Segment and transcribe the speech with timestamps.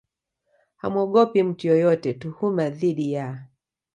[0.81, 3.45] hamuogopi mtu yeyote Tuhuma dhidi ya